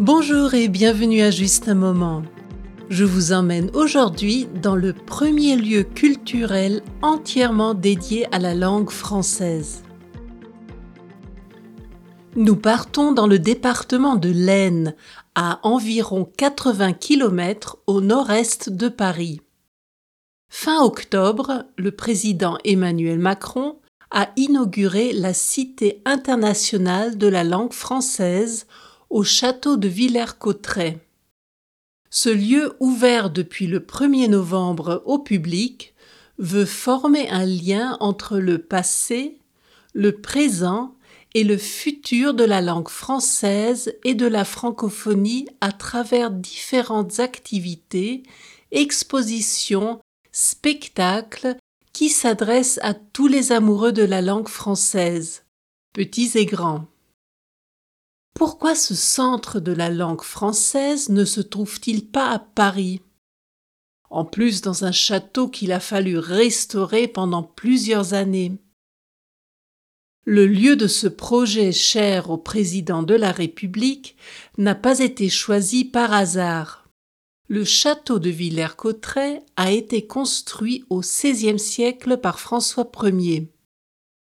[0.00, 2.22] Bonjour et bienvenue à Juste un moment.
[2.88, 9.82] Je vous emmène aujourd'hui dans le premier lieu culturel entièrement dédié à la langue française.
[12.34, 14.94] Nous partons dans le département de l'Aisne,
[15.34, 19.42] à environ 80 km au nord-est de Paris.
[20.48, 23.76] Fin octobre, le président Emmanuel Macron
[24.10, 28.66] a inauguré la Cité internationale de la langue française
[29.10, 31.00] au château de Villers-Cotterêts.
[32.10, 35.94] Ce lieu ouvert depuis le 1er novembre au public
[36.38, 39.38] veut former un lien entre le passé,
[39.92, 40.94] le présent
[41.34, 48.22] et le futur de la langue française et de la francophonie à travers différentes activités,
[48.72, 50.00] expositions,
[50.32, 51.56] spectacles
[51.92, 55.44] qui s'adressent à tous les amoureux de la langue française,
[55.92, 56.89] petits et grands.
[58.34, 63.00] Pourquoi ce centre de la langue française ne se trouve-t-il pas à Paris?
[64.08, 68.58] En plus dans un château qu'il a fallu restaurer pendant plusieurs années.
[70.24, 74.16] Le lieu de ce projet cher au président de la République
[74.58, 76.88] n'a pas été choisi par hasard.
[77.48, 83.50] Le château de Villers-Cotterêts a été construit au XVIe siècle par François Ier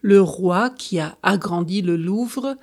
[0.00, 2.56] le roi qui a agrandi le Louvre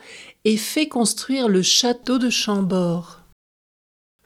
[0.43, 3.21] et fait construire le château de Chambord.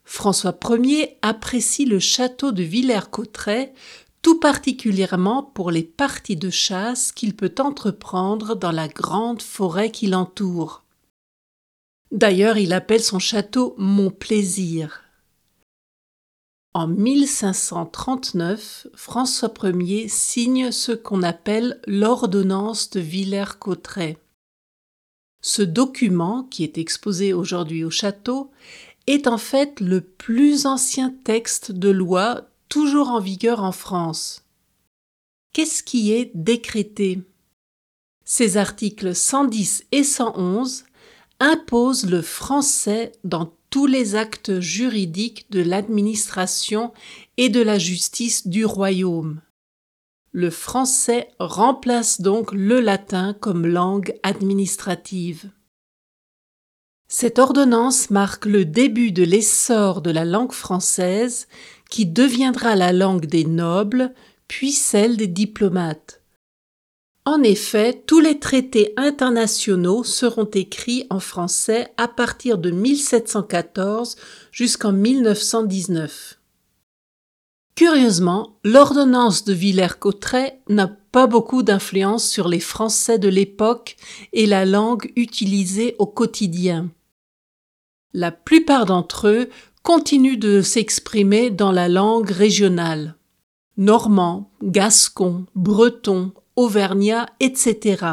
[0.03, 3.73] François Ier apprécie le château de Villers-Cotterêts
[4.21, 10.07] tout particulièrement pour les parties de chasse qu'il peut entreprendre dans la grande forêt qui
[10.07, 10.83] l'entoure.
[12.11, 15.01] D'ailleurs, il appelle son château Mon plaisir.
[16.73, 24.17] En 1539, François Ier signe ce qu'on appelle l'ordonnance de Villers-Cotterêts.
[25.41, 28.51] Ce document, qui est exposé aujourd'hui au château,
[29.05, 34.45] est en fait le plus ancien texte de loi toujours en vigueur en France.
[35.51, 37.21] Qu'est-ce qui est décrété?
[38.23, 40.85] Ces articles 110 et 111
[41.41, 46.93] imposent le français dans tous les actes juridiques de l'administration
[47.37, 49.41] et de la justice du royaume.
[50.33, 55.49] Le français remplace donc le latin comme langue administrative.
[57.07, 61.47] Cette ordonnance marque le début de l'essor de la langue française
[61.89, 64.13] qui deviendra la langue des nobles,
[64.47, 66.20] puis celle des diplomates.
[67.23, 74.15] En effet, tous les traités internationaux seront écrits en français à partir de 1714
[74.51, 76.39] jusqu'en 1919.
[77.75, 83.97] Curieusement, l'ordonnance de Villers-Cotterêts n'a pas beaucoup d'influence sur les Français de l'époque
[84.33, 86.89] et la langue utilisée au quotidien.
[88.13, 89.49] La plupart d'entre eux
[89.83, 93.15] continuent de s'exprimer dans la langue régionale.
[93.77, 98.05] Normand, gascon, breton, auvergnat, etc.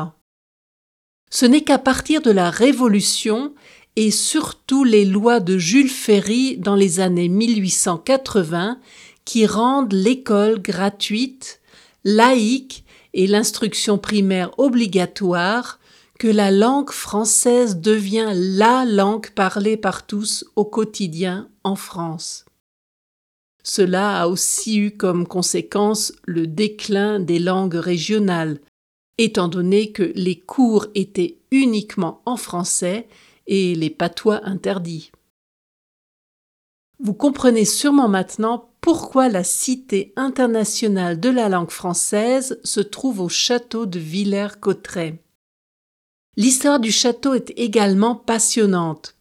[1.30, 3.54] Ce n'est qu'à partir de la Révolution
[3.96, 8.78] et surtout les lois de Jules Ferry dans les années 1880
[9.24, 11.60] qui rendent l'école gratuite,
[12.04, 15.80] laïque et l'instruction primaire obligatoire
[16.18, 22.44] que la langue française devient la langue parlée par tous au quotidien en France.
[23.68, 28.60] Cela a aussi eu comme conséquence le déclin des langues régionales,
[29.18, 33.08] étant donné que les cours étaient uniquement en français
[33.46, 35.10] et les patois interdits.
[36.98, 43.28] Vous comprenez sûrement maintenant pourquoi la Cité internationale de la langue française se trouve au
[43.28, 45.22] château de Villers-Cotterêts.
[46.38, 49.18] L'histoire du château est également passionnante.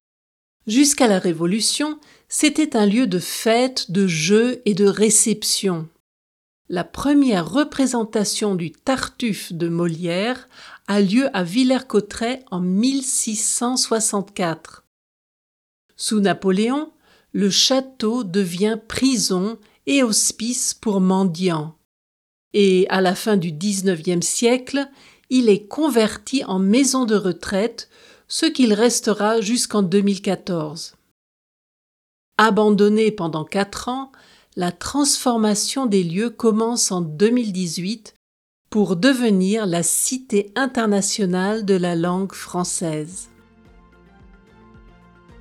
[0.67, 5.87] Jusqu'à la Révolution, c'était un lieu de fête, de jeux et de réception.
[6.69, 10.49] La première représentation du Tartuffe de Molière
[10.87, 14.83] a lieu à Villers-Cotterêts en 1664.
[15.95, 16.91] Sous Napoléon,
[17.31, 21.77] le château devient prison et hospice pour mendiants.
[22.53, 24.89] Et à la fin du XIXe siècle,
[25.29, 27.87] il est converti en maison de retraite,
[28.27, 30.96] ce qu'il restera jusqu'en 2014.
[32.39, 34.11] Abandonné pendant quatre ans,
[34.55, 38.13] la transformation des lieux commence en 2018
[38.69, 43.29] pour devenir la Cité internationale de la langue française.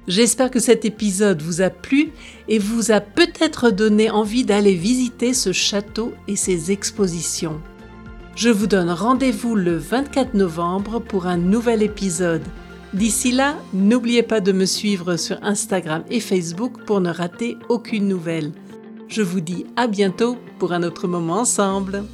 [0.08, 2.12] J'espère que cet épisode vous a plu
[2.48, 7.60] et vous a peut-être donné envie d'aller visiter ce château et ses expositions.
[8.36, 12.44] Je vous donne rendez-vous le 24 novembre pour un nouvel épisode.
[12.96, 18.08] D'ici là, n'oubliez pas de me suivre sur Instagram et Facebook pour ne rater aucune
[18.08, 18.52] nouvelle.
[19.06, 22.04] Je vous dis à bientôt pour un autre moment ensemble.